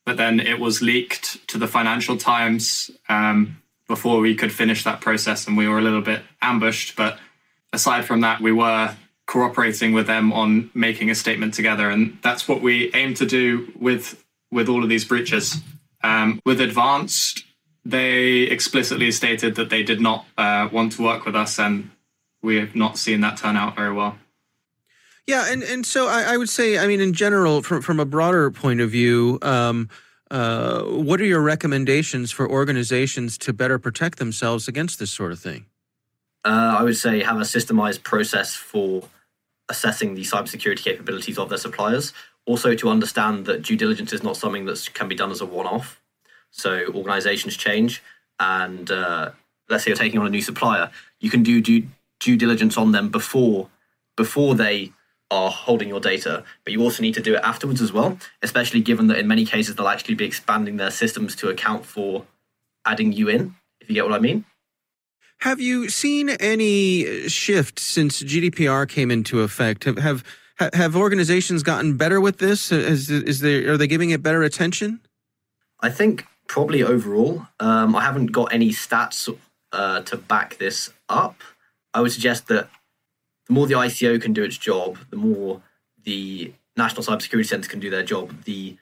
but 0.04 0.16
then 0.16 0.40
it 0.40 0.58
was 0.58 0.82
leaked 0.82 1.46
to 1.48 1.58
the 1.58 1.66
Financial 1.68 2.16
Times 2.16 2.90
um, 3.08 3.62
before 3.86 4.20
we 4.20 4.34
could 4.34 4.52
finish 4.52 4.84
that 4.84 5.00
process, 5.00 5.46
and 5.46 5.56
we 5.56 5.68
were 5.68 5.78
a 5.78 5.82
little 5.82 6.02
bit 6.02 6.22
ambushed. 6.42 6.96
But 6.96 7.18
aside 7.72 8.04
from 8.04 8.20
that, 8.22 8.40
we 8.40 8.52
were 8.52 8.94
cooperating 9.28 9.92
with 9.92 10.06
them 10.06 10.32
on 10.32 10.70
making 10.74 11.10
a 11.10 11.14
statement 11.14 11.54
together, 11.54 11.90
and 11.90 12.18
that's 12.22 12.48
what 12.48 12.60
we 12.60 12.90
aim 12.94 13.14
to 13.14 13.26
do 13.26 13.70
with 13.78 14.24
with 14.50 14.68
all 14.68 14.82
of 14.82 14.88
these 14.88 15.04
breaches. 15.04 15.58
Um, 16.02 16.40
with 16.46 16.60
Advanced, 16.60 17.44
they 17.84 18.42
explicitly 18.44 19.12
stated 19.12 19.54
that 19.56 19.68
they 19.68 19.82
did 19.82 20.00
not 20.00 20.24
uh, 20.38 20.68
want 20.72 20.92
to 20.92 21.02
work 21.02 21.26
with 21.26 21.36
us, 21.36 21.58
and 21.58 21.90
we 22.42 22.56
have 22.56 22.74
not 22.74 22.96
seen 22.96 23.20
that 23.20 23.36
turn 23.36 23.56
out 23.56 23.76
very 23.76 23.92
well. 23.92 24.18
Yeah, 25.26 25.52
and, 25.52 25.62
and 25.62 25.84
so 25.84 26.08
I, 26.08 26.22
I 26.22 26.36
would 26.38 26.48
say, 26.48 26.78
I 26.78 26.86
mean, 26.86 27.00
in 27.00 27.12
general, 27.12 27.62
from 27.62 27.82
from 27.82 28.00
a 28.00 28.06
broader 28.06 28.50
point 28.50 28.80
of 28.80 28.90
view, 28.90 29.38
um, 29.42 29.90
uh, 30.30 30.84
what 30.84 31.20
are 31.20 31.26
your 31.26 31.42
recommendations 31.42 32.32
for 32.32 32.50
organizations 32.50 33.36
to 33.38 33.52
better 33.52 33.78
protect 33.78 34.18
themselves 34.18 34.68
against 34.68 34.98
this 34.98 35.10
sort 35.10 35.32
of 35.32 35.38
thing? 35.38 35.66
Uh, 36.46 36.76
I 36.78 36.82
would 36.82 36.96
say 36.96 37.22
have 37.22 37.36
a 37.36 37.42
systemized 37.42 38.04
process 38.04 38.54
for 38.54 39.02
assessing 39.68 40.14
the 40.14 40.22
cybersecurity 40.22 40.82
capabilities 40.82 41.38
of 41.38 41.48
their 41.48 41.58
suppliers. 41.58 42.12
Also, 42.46 42.74
to 42.74 42.88
understand 42.88 43.46
that 43.46 43.62
due 43.62 43.76
diligence 43.76 44.12
is 44.12 44.22
not 44.22 44.36
something 44.36 44.64
that 44.64 44.88
can 44.94 45.08
be 45.08 45.14
done 45.14 45.30
as 45.30 45.40
a 45.40 45.46
one-off. 45.46 46.00
So 46.50 46.86
organizations 46.94 47.56
change, 47.56 48.02
and 48.40 48.90
uh, 48.90 49.32
let's 49.68 49.84
say 49.84 49.90
you're 49.90 49.98
taking 49.98 50.18
on 50.18 50.26
a 50.26 50.30
new 50.30 50.40
supplier, 50.40 50.90
you 51.20 51.28
can 51.30 51.42
do 51.42 51.60
due, 51.60 51.88
due 52.20 52.36
diligence 52.36 52.76
on 52.76 52.92
them 52.92 53.10
before 53.10 53.68
before 54.16 54.54
they 54.54 54.92
are 55.30 55.50
holding 55.50 55.88
your 55.88 56.00
data, 56.00 56.42
but 56.64 56.72
you 56.72 56.82
also 56.82 57.02
need 57.02 57.14
to 57.14 57.20
do 57.20 57.34
it 57.34 57.40
afterwards 57.44 57.80
as 57.80 57.92
well, 57.92 58.18
especially 58.42 58.80
given 58.80 59.06
that 59.08 59.18
in 59.18 59.28
many 59.28 59.44
cases 59.44 59.76
they'll 59.76 59.88
actually 59.88 60.14
be 60.14 60.24
expanding 60.24 60.76
their 60.76 60.90
systems 60.90 61.36
to 61.36 61.48
account 61.48 61.84
for 61.84 62.24
adding 62.84 63.12
you 63.12 63.28
in, 63.28 63.54
if 63.80 63.88
you 63.88 63.94
get 63.94 64.04
what 64.04 64.14
I 64.14 64.18
mean. 64.18 64.44
Have 65.40 65.60
you 65.60 65.88
seen 65.88 66.30
any 66.30 67.28
shift 67.28 67.78
since 67.78 68.22
GDPR 68.22 68.88
came 68.88 69.10
into 69.10 69.40
effect? 69.40 69.84
Have 69.84 69.98
have 69.98 70.74
have 70.74 70.96
organizations 70.96 71.62
gotten 71.62 71.96
better 71.96 72.20
with 72.20 72.38
this? 72.38 72.72
Is, 72.72 73.08
is 73.10 73.40
there 73.40 73.72
are 73.72 73.76
they 73.76 73.86
giving 73.86 74.10
it 74.10 74.22
better 74.22 74.42
attention? 74.42 75.00
I 75.80 75.90
think 75.90 76.26
probably 76.48 76.82
overall, 76.82 77.46
um, 77.60 77.94
I 77.94 78.02
haven't 78.02 78.32
got 78.32 78.52
any 78.52 78.70
stats 78.70 79.32
uh, 79.72 80.00
to 80.00 80.16
back 80.16 80.58
this 80.58 80.90
up. 81.08 81.36
I 81.94 82.00
would 82.00 82.12
suggest 82.12 82.48
that 82.48 82.68
the 83.46 83.52
more 83.52 83.66
the 83.66 83.74
ICO 83.74 84.20
can 84.20 84.32
do 84.32 84.42
its 84.42 84.58
job, 84.58 84.98
the 85.10 85.16
more 85.16 85.62
the 86.02 86.52
National 86.76 87.02
Cybersecurity 87.02 87.46
Centre 87.46 87.68
can 87.68 87.80
do 87.80 87.90
their 87.90 88.02
job, 88.02 88.44
the 88.44 88.76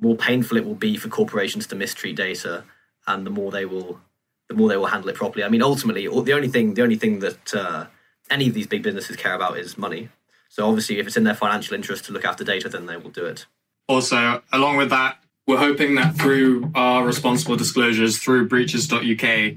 more 0.00 0.16
painful 0.16 0.56
it 0.56 0.64
will 0.64 0.74
be 0.74 0.96
for 0.96 1.08
corporations 1.08 1.66
to 1.68 1.76
mistreat 1.76 2.16
data, 2.16 2.64
and 3.06 3.24
the 3.26 3.30
more 3.30 3.50
they 3.50 3.64
will, 3.64 4.00
the 4.52 4.58
more 4.58 4.68
they 4.68 4.76
will 4.76 4.86
handle 4.86 5.08
it 5.08 5.16
properly. 5.16 5.44
I 5.44 5.48
mean, 5.48 5.62
ultimately, 5.62 6.06
the 6.06 6.32
only 6.32 6.48
thing, 6.48 6.74
the 6.74 6.82
only 6.82 6.96
thing 6.96 7.20
that 7.20 7.54
uh, 7.54 7.86
any 8.30 8.48
of 8.48 8.54
these 8.54 8.66
big 8.66 8.82
businesses 8.82 9.16
care 9.16 9.34
about 9.34 9.58
is 9.58 9.76
money. 9.76 10.08
So 10.48 10.66
obviously, 10.68 10.98
if 10.98 11.06
it's 11.06 11.16
in 11.16 11.24
their 11.24 11.34
financial 11.34 11.74
interest 11.74 12.04
to 12.06 12.12
look 12.12 12.24
after 12.24 12.44
data, 12.44 12.68
then 12.68 12.86
they 12.86 12.96
will 12.96 13.10
do 13.10 13.24
it. 13.24 13.46
Also, 13.88 14.42
along 14.52 14.76
with 14.76 14.90
that, 14.90 15.18
we're 15.46 15.58
hoping 15.58 15.94
that 15.96 16.14
through 16.14 16.70
our 16.74 17.04
responsible 17.04 17.56
disclosures 17.56 18.18
through 18.18 18.48
breaches.uk, 18.48 19.54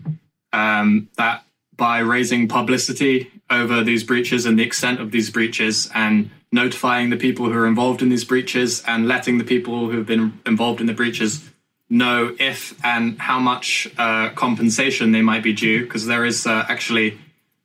um, 0.53 1.09
that 1.17 1.45
by 1.75 1.99
raising 1.99 2.47
publicity 2.47 3.29
over 3.49 3.83
these 3.83 4.03
breaches 4.03 4.45
and 4.45 4.57
the 4.57 4.63
extent 4.63 4.99
of 4.99 5.11
these 5.11 5.29
breaches 5.29 5.89
and 5.93 6.31
notifying 6.51 7.09
the 7.09 7.17
people 7.17 7.45
who 7.47 7.53
are 7.53 7.67
involved 7.67 8.01
in 8.01 8.09
these 8.09 8.23
breaches 8.23 8.81
and 8.87 9.07
letting 9.07 9.37
the 9.37 9.43
people 9.43 9.89
who 9.89 9.97
have 9.97 10.05
been 10.05 10.39
involved 10.45 10.79
in 10.79 10.87
the 10.87 10.93
breaches 10.93 11.49
know 11.89 12.35
if 12.39 12.73
and 12.83 13.19
how 13.19 13.39
much 13.39 13.87
uh, 13.97 14.29
compensation 14.29 15.11
they 15.11 15.21
might 15.21 15.43
be 15.43 15.53
due, 15.53 15.83
because 15.83 16.05
there 16.07 16.25
is 16.25 16.47
uh, 16.47 16.65
actually 16.67 17.17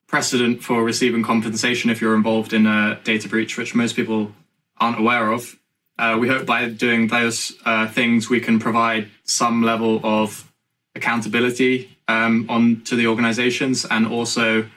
precedent 0.07 0.63
for 0.63 0.83
receiving 0.83 1.23
compensation 1.23 1.91
if 1.91 2.01
you're 2.01 2.17
involved 2.17 2.53
in 2.53 2.67
a 2.67 2.99
data 3.05 3.29
breach, 3.29 3.57
which 3.57 3.75
most 3.75 3.95
people 3.97 4.33
aren't 4.79 4.99
aware 4.99 5.33
of. 5.33 5.57
Uh, 5.99 6.17
we 6.19 6.29
hope 6.29 6.47
by 6.47 6.69
doing 6.69 7.09
those 7.09 7.53
uh, 7.65 7.87
things, 7.87 8.29
we 8.29 8.41
can 8.41 8.59
provide 8.59 9.09
some 9.25 9.63
level 9.63 10.01
of 10.03 10.51
accountability 10.95 11.97
um, 12.09 12.47
on 12.49 12.81
to 12.83 12.97
the 12.97 13.07
organizations 13.07 13.85
and 13.85 14.07
also 14.07 14.69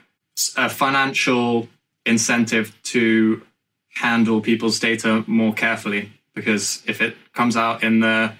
a 0.56 0.68
financial 0.68 1.68
incentive 2.06 2.76
to 2.82 3.42
handle 3.94 4.40
people's 4.40 4.78
data 4.78 5.24
more 5.26 5.52
carefully. 5.52 6.12
Because 6.34 6.82
if 6.86 7.00
it 7.00 7.16
comes 7.32 7.56
out 7.56 7.82
in 7.82 8.00
the 8.00 8.34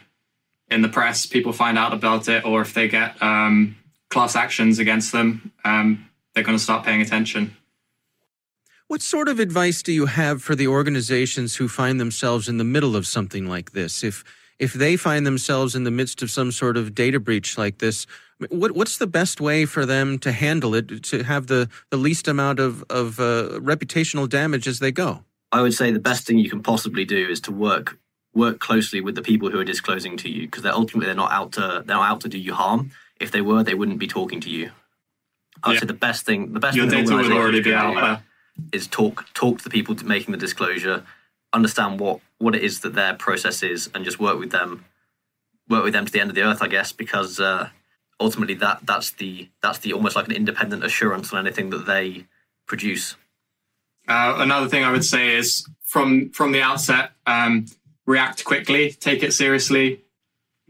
in 0.74 0.82
the 0.82 0.88
press, 0.88 1.24
people 1.24 1.52
find 1.52 1.78
out 1.78 1.92
about 1.92 2.28
it, 2.28 2.44
or 2.44 2.60
if 2.60 2.74
they 2.74 2.88
get 2.88 3.20
um, 3.22 3.76
class 4.10 4.36
actions 4.36 4.78
against 4.78 5.12
them, 5.12 5.52
um, 5.64 6.10
they're 6.34 6.44
going 6.44 6.58
to 6.58 6.62
start 6.62 6.84
paying 6.84 7.00
attention. 7.00 7.56
What 8.88 9.00
sort 9.00 9.28
of 9.28 9.40
advice 9.40 9.82
do 9.82 9.92
you 9.92 10.06
have 10.06 10.42
for 10.42 10.54
the 10.54 10.68
organizations 10.68 11.56
who 11.56 11.68
find 11.68 11.98
themselves 11.98 12.48
in 12.48 12.58
the 12.58 12.64
middle 12.64 12.96
of 12.96 13.06
something 13.06 13.48
like 13.48 13.72
this? 13.72 14.04
If 14.04 14.24
if 14.58 14.72
they 14.72 14.96
find 14.96 15.26
themselves 15.26 15.74
in 15.74 15.82
the 15.84 15.90
midst 15.90 16.22
of 16.22 16.30
some 16.30 16.52
sort 16.52 16.76
of 16.76 16.94
data 16.94 17.18
breach 17.18 17.58
like 17.58 17.78
this, 17.78 18.06
what 18.50 18.72
what's 18.72 18.98
the 18.98 19.06
best 19.06 19.40
way 19.40 19.64
for 19.64 19.86
them 19.86 20.18
to 20.18 20.32
handle 20.32 20.74
it 20.74 21.02
to 21.04 21.22
have 21.22 21.46
the, 21.46 21.68
the 21.90 21.96
least 21.96 22.28
amount 22.28 22.60
of 22.60 22.84
of 22.90 23.18
uh, 23.18 23.58
reputational 23.58 24.28
damage 24.28 24.68
as 24.68 24.80
they 24.80 24.92
go? 24.92 25.24
I 25.50 25.62
would 25.62 25.74
say 25.74 25.90
the 25.90 25.98
best 26.00 26.26
thing 26.26 26.38
you 26.38 26.50
can 26.50 26.62
possibly 26.62 27.04
do 27.04 27.28
is 27.28 27.40
to 27.42 27.52
work 27.52 27.98
work 28.34 28.58
closely 28.58 29.00
with 29.00 29.14
the 29.14 29.22
people 29.22 29.50
who 29.50 29.58
are 29.60 29.64
disclosing 29.64 30.16
to 30.18 30.28
you 30.28 30.42
because 30.42 30.62
they're 30.62 30.72
ultimately 30.74 31.06
they're 31.06 31.14
not 31.14 31.32
out 31.32 31.52
to 31.52 31.82
they're 31.86 31.96
not 31.96 32.10
out 32.10 32.20
to 32.22 32.28
do 32.28 32.38
you 32.38 32.54
harm. 32.54 32.90
If 33.20 33.30
they 33.30 33.40
were, 33.40 33.62
they 33.62 33.74
wouldn't 33.74 33.98
be 33.98 34.08
talking 34.08 34.40
to 34.40 34.50
you. 34.50 34.70
I 35.62 35.68
would 35.68 35.74
Yeah. 35.74 35.80
say 35.80 35.86
the 35.86 35.92
best 35.94 36.26
thing 36.26 36.52
the 36.52 36.60
best 36.60 36.76
Your 36.76 36.88
thing 36.88 37.04
data 37.04 37.16
would 37.16 37.32
already 37.32 37.60
be 37.62 37.72
out 37.74 37.94
do 37.94 38.00
there. 38.00 38.22
is 38.72 38.86
talk 38.86 39.32
talk 39.34 39.58
to 39.58 39.64
the 39.64 39.70
people 39.70 39.94
making 40.04 40.32
the 40.32 40.38
disclosure, 40.38 41.04
understand 41.52 42.00
what 42.00 42.20
what 42.38 42.54
it 42.54 42.62
is 42.62 42.80
that 42.80 42.94
their 42.94 43.14
process 43.14 43.62
is, 43.62 43.88
and 43.94 44.04
just 44.04 44.18
work 44.18 44.38
with 44.38 44.50
them 44.50 44.84
work 45.68 45.84
with 45.84 45.92
them 45.94 46.04
to 46.04 46.12
the 46.12 46.20
end 46.20 46.28
of 46.30 46.34
the 46.36 46.42
earth, 46.42 46.60
I 46.60 46.68
guess, 46.68 46.92
because 46.92 47.40
uh, 47.40 47.70
ultimately 48.20 48.54
that 48.56 48.80
that's 48.84 49.12
the 49.12 49.48
that's 49.62 49.78
the 49.78 49.92
almost 49.92 50.16
like 50.16 50.26
an 50.26 50.32
independent 50.32 50.84
assurance 50.84 51.32
on 51.32 51.38
anything 51.46 51.70
that 51.70 51.86
they 51.86 52.26
produce. 52.66 53.16
Uh, 54.06 54.34
another 54.38 54.68
thing 54.68 54.84
I 54.84 54.90
would 54.92 55.04
say 55.04 55.36
is 55.36 55.66
from 55.84 56.30
from 56.30 56.52
the 56.52 56.60
outset, 56.60 57.12
um, 57.26 57.66
react 58.06 58.44
quickly, 58.44 58.92
take 58.92 59.22
it 59.22 59.32
seriously, 59.32 60.00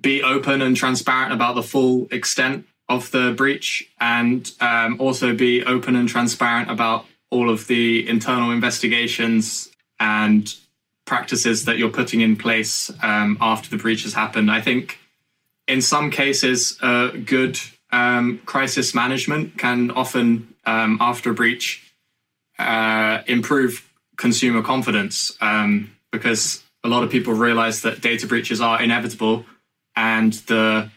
be 0.01 0.23
open 0.23 0.63
and 0.63 0.77
transparent 0.77 1.33
about 1.33 1.55
the 1.55 1.63
full 1.63 2.07
extent 2.11 2.67
of 2.89 3.11
the 3.11 3.33
breach, 3.37 3.89
and 4.01 4.53
um, 4.61 5.01
also 5.01 5.35
be 5.35 5.65
open 5.65 5.97
and 5.97 6.09
transparent 6.09 6.71
about 6.71 7.07
all 7.31 7.49
of 7.49 7.67
the 7.67 8.07
internal 8.09 8.51
investigations 8.51 9.71
and 9.99 10.55
practices 11.07 11.65
that 11.65 11.79
you're 11.79 11.91
putting 11.91 12.21
in 12.21 12.37
place 12.37 12.91
um, 13.03 13.37
after 13.41 13.71
the 13.71 13.77
breach 13.77 14.03
has 14.03 14.15
happened. 14.15 14.51
I 14.51 14.61
think 14.61 14.99
in 15.67 15.81
some 15.81 16.11
cases, 16.11 16.79
uh, 16.83 17.09
good 17.25 17.59
um, 17.91 18.41
crisis 18.45 18.95
management 18.95 19.59
can 19.59 19.91
often, 19.91 20.55
um, 20.67 20.99
after 21.01 21.31
a 21.31 21.35
breach, 21.35 21.95
uh, 22.59 23.23
improve 23.27 23.91
consumer 24.17 24.63
confidence 24.63 25.37
um, 25.41 25.97
because 26.11 26.63
a 26.85 26.89
lot 26.89 27.03
of 27.03 27.11
people 27.11 27.33
realize 27.33 27.83
that 27.83 28.01
data 28.01 28.27
breaches 28.27 28.61
are 28.61 28.81
inevitable 28.81 29.45
and 29.97 30.35
the 30.49 30.91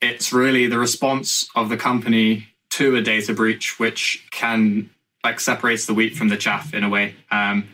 it's 0.00 0.32
really 0.32 0.66
the 0.66 0.78
response 0.78 1.48
of 1.54 1.68
the 1.68 1.76
company 1.76 2.48
to 2.70 2.96
a 2.96 3.02
data 3.02 3.34
breach 3.34 3.78
which 3.78 4.26
can 4.30 4.88
like 5.22 5.38
separates 5.38 5.86
the 5.86 5.92
wheat 5.92 6.16
from 6.16 6.28
the 6.28 6.36
chaff 6.36 6.72
in 6.72 6.82
a 6.82 6.88
way. 6.88 7.14
Um, 7.30 7.68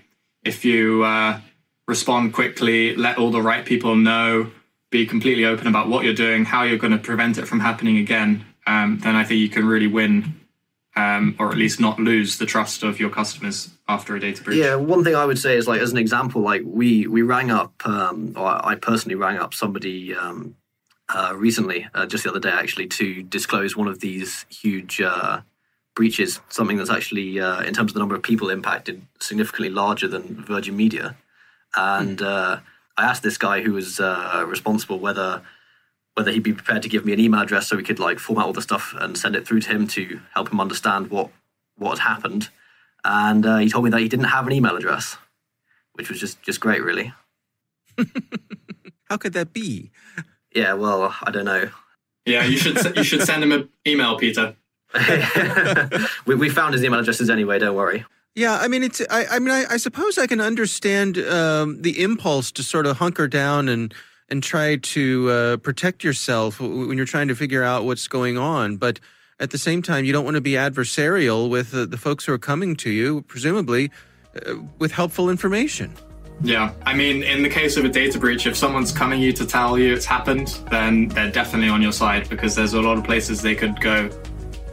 if 0.44 0.64
you 0.64 1.04
uh, 1.04 1.40
respond 1.86 2.32
quickly 2.32 2.94
let 2.96 3.18
all 3.18 3.30
the 3.30 3.42
right 3.42 3.64
people 3.64 3.94
know 3.94 4.50
be 4.90 5.06
completely 5.06 5.44
open 5.44 5.66
about 5.66 5.88
what 5.88 6.04
you're 6.04 6.14
doing 6.14 6.44
how 6.44 6.62
you're 6.62 6.78
going 6.78 6.92
to 6.92 6.98
prevent 6.98 7.38
it 7.38 7.46
from 7.46 7.60
happening 7.60 7.98
again 7.98 8.44
um, 8.66 8.98
then 9.02 9.14
i 9.14 9.24
think 9.24 9.40
you 9.40 9.48
can 9.48 9.66
really 9.66 9.86
win 9.86 10.40
um, 10.96 11.36
or 11.38 11.50
at 11.50 11.58
least 11.58 11.78
not 11.78 12.00
lose 12.00 12.38
the 12.38 12.46
trust 12.46 12.82
of 12.82 12.98
your 12.98 13.10
customers 13.10 13.70
after 13.86 14.16
a 14.16 14.20
data 14.20 14.42
breach. 14.42 14.58
Yeah, 14.58 14.76
one 14.76 15.04
thing 15.04 15.14
I 15.14 15.26
would 15.26 15.38
say 15.38 15.56
is 15.56 15.68
like 15.68 15.80
as 15.80 15.92
an 15.92 15.98
example, 15.98 16.40
like 16.40 16.62
we 16.64 17.06
we 17.06 17.22
rang 17.22 17.50
up, 17.50 17.86
um, 17.86 18.32
or 18.36 18.66
I 18.66 18.74
personally 18.74 19.14
rang 19.14 19.36
up 19.36 19.52
somebody 19.52 20.14
um, 20.14 20.56
uh, 21.14 21.34
recently, 21.36 21.86
uh, 21.94 22.06
just 22.06 22.24
the 22.24 22.30
other 22.30 22.40
day 22.40 22.50
actually, 22.50 22.86
to 22.88 23.22
disclose 23.22 23.76
one 23.76 23.88
of 23.88 24.00
these 24.00 24.46
huge 24.48 25.00
uh, 25.00 25.42
breaches, 25.94 26.40
something 26.48 26.78
that's 26.78 26.90
actually 26.90 27.38
uh, 27.38 27.60
in 27.60 27.74
terms 27.74 27.90
of 27.90 27.94
the 27.94 28.00
number 28.00 28.14
of 28.14 28.22
people 28.22 28.48
impacted, 28.48 29.02
significantly 29.20 29.70
larger 29.70 30.08
than 30.08 30.42
Virgin 30.44 30.76
Media, 30.76 31.14
and 31.76 32.18
mm. 32.18 32.62
I 32.96 33.04
asked 33.04 33.22
this 33.22 33.36
guy 33.36 33.60
who 33.60 33.74
was 33.74 34.00
uh, 34.00 34.44
responsible 34.48 34.98
whether 34.98 35.42
whether 36.16 36.32
he'd 36.32 36.42
be 36.42 36.54
prepared 36.54 36.82
to 36.82 36.88
give 36.88 37.04
me 37.04 37.12
an 37.12 37.20
email 37.20 37.42
address 37.42 37.68
so 37.68 37.76
we 37.76 37.82
could 37.82 37.98
like 37.98 38.18
format 38.18 38.46
all 38.46 38.52
the 38.54 38.62
stuff 38.62 38.94
and 38.98 39.18
send 39.18 39.36
it 39.36 39.46
through 39.46 39.60
to 39.60 39.68
him 39.68 39.86
to 39.86 40.18
help 40.34 40.50
him 40.50 40.60
understand 40.60 41.10
what 41.10 41.30
what 41.76 41.98
had 41.98 42.08
happened. 42.08 42.48
And 43.04 43.44
uh, 43.44 43.58
he 43.58 43.68
told 43.68 43.84
me 43.84 43.90
that 43.90 44.00
he 44.00 44.08
didn't 44.08 44.26
have 44.26 44.46
an 44.46 44.52
email 44.54 44.74
address, 44.76 45.18
which 45.92 46.08
was 46.08 46.18
just 46.18 46.42
just 46.42 46.58
great, 46.58 46.82
really. 46.82 47.12
How 49.10 49.18
could 49.18 49.34
that 49.34 49.52
be? 49.52 49.90
Yeah, 50.54 50.72
well, 50.72 51.14
I 51.22 51.30
don't 51.30 51.44
know. 51.44 51.68
Yeah, 52.24 52.44
you 52.44 52.56
should 52.56 52.96
you 52.96 53.04
should 53.04 53.22
send 53.22 53.42
him 53.42 53.52
an 53.52 53.68
email, 53.86 54.18
Peter. 54.18 54.56
we, 56.26 56.34
we 56.34 56.48
found 56.48 56.72
his 56.72 56.82
email 56.82 57.00
addresses 57.00 57.28
anyway. 57.28 57.58
Don't 57.58 57.76
worry. 57.76 58.06
Yeah, 58.34 58.58
I 58.58 58.68
mean, 58.68 58.82
it's. 58.82 59.02
I, 59.10 59.26
I 59.32 59.38
mean, 59.38 59.50
I, 59.50 59.64
I, 59.70 59.76
suppose 59.76 60.16
I 60.18 60.26
can 60.26 60.40
understand 60.40 61.18
um, 61.18 61.82
the 61.82 62.02
impulse 62.02 62.52
to 62.52 62.62
sort 62.62 62.86
of 62.86 62.98
hunker 62.98 63.28
down 63.28 63.68
and 63.68 63.94
and 64.28 64.42
try 64.42 64.76
to 64.76 65.30
uh, 65.30 65.56
protect 65.58 66.02
yourself 66.02 66.60
when 66.60 66.96
you're 66.96 67.06
trying 67.06 67.28
to 67.28 67.34
figure 67.34 67.62
out 67.62 67.84
what's 67.84 68.08
going 68.08 68.36
on. 68.36 68.76
But 68.76 69.00
at 69.38 69.50
the 69.50 69.58
same 69.58 69.82
time, 69.82 70.04
you 70.04 70.12
don't 70.12 70.24
want 70.24 70.36
to 70.36 70.40
be 70.40 70.52
adversarial 70.52 71.48
with 71.50 71.74
uh, 71.74 71.86
the 71.86 71.98
folks 71.98 72.24
who 72.24 72.32
are 72.32 72.38
coming 72.38 72.74
to 72.76 72.90
you, 72.90 73.22
presumably 73.22 73.90
uh, 74.46 74.54
with 74.78 74.92
helpful 74.92 75.30
information. 75.30 75.94
Yeah, 76.42 76.72
I 76.84 76.92
mean, 76.92 77.22
in 77.22 77.42
the 77.42 77.48
case 77.48 77.76
of 77.76 77.84
a 77.84 77.88
data 77.88 78.18
breach, 78.18 78.46
if 78.46 78.56
someone's 78.56 78.92
coming 78.92 79.22
you 79.22 79.32
to 79.32 79.46
tell 79.46 79.78
you 79.78 79.94
it's 79.94 80.04
happened, 80.04 80.48
then 80.70 81.08
they're 81.08 81.30
definitely 81.30 81.70
on 81.70 81.80
your 81.80 81.92
side 81.92 82.28
because 82.28 82.54
there's 82.54 82.74
a 82.74 82.80
lot 82.80 82.98
of 82.98 83.04
places 83.04 83.40
they 83.40 83.54
could 83.54 83.80
go, 83.80 84.10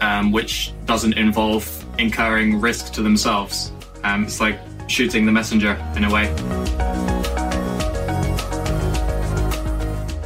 um, 0.02 0.32
which 0.32 0.74
doesn't 0.86 1.14
involve 1.14 1.86
incurring 1.98 2.60
risk 2.60 2.92
to 2.94 3.02
themselves. 3.02 3.72
Um, 4.04 4.26
it's 4.26 4.42
like 4.42 4.60
shooting 4.88 5.26
the 5.26 5.32
messenger 5.32 5.82
in 5.96 6.04
a 6.04 6.12
way. 6.12 7.53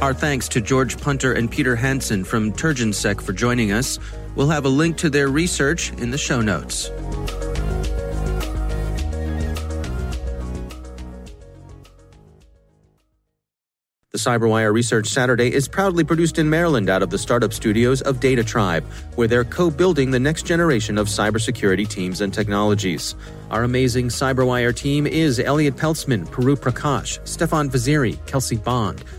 Our 0.00 0.14
thanks 0.14 0.46
to 0.50 0.60
George 0.60 1.00
Punter 1.00 1.32
and 1.32 1.50
Peter 1.50 1.74
Hansen 1.74 2.22
from 2.22 2.52
TurgenSec 2.52 3.20
for 3.20 3.32
joining 3.32 3.72
us. 3.72 3.98
We'll 4.36 4.48
have 4.48 4.64
a 4.64 4.68
link 4.68 4.96
to 4.98 5.10
their 5.10 5.26
research 5.26 5.90
in 5.94 6.12
the 6.12 6.18
show 6.18 6.40
notes. 6.40 6.88
The 14.10 14.30
CyberWire 14.30 14.72
Research 14.72 15.06
Saturday 15.06 15.52
is 15.52 15.68
proudly 15.68 16.02
produced 16.02 16.38
in 16.38 16.50
Maryland 16.50 16.88
out 16.88 17.02
of 17.02 17.10
the 17.10 17.18
startup 17.18 17.52
studios 17.52 18.00
of 18.02 18.20
Data 18.20 18.42
Tribe, 18.42 18.84
where 19.14 19.28
they're 19.28 19.44
co 19.44 19.70
building 19.70 20.10
the 20.10 20.18
next 20.18 20.44
generation 20.44 20.98
of 20.98 21.06
cybersecurity 21.06 21.88
teams 21.88 22.20
and 22.20 22.34
technologies. 22.34 23.14
Our 23.50 23.62
amazing 23.64 24.08
CyberWire 24.08 24.74
team 24.74 25.06
is 25.06 25.38
Elliot 25.38 25.76
Peltzman, 25.76 26.26
Puru 26.26 26.56
Prakash, 26.56 27.24
Stefan 27.28 27.70
Vaziri, 27.70 28.24
Kelsey 28.26 28.56
Bond, 28.56 29.04